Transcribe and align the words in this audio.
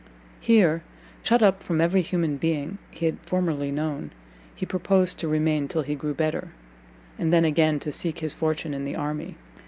Here, 0.39 0.81
shut 1.21 1.43
up 1.43 1.61
from 1.61 1.79
every 1.79 2.01
human 2.01 2.37
being 2.37 2.79
he 2.89 3.05
had 3.05 3.19
formerly 3.19 3.69
known, 3.69 4.09
he 4.55 4.65
purposed 4.65 5.19
to 5.19 5.27
remain 5.27 5.67
till 5.67 5.83
he 5.83 5.93
grew 5.93 6.15
better, 6.15 6.53
and 7.19 7.31
then 7.31 7.45
again 7.45 7.79
to 7.81 7.91
seek 7.91 8.17
his 8.17 8.33
fortune 8.33 8.73
in 8.73 8.83
the 8.83 8.95
army. 8.95 9.35